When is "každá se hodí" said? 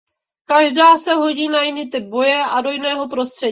0.45-1.47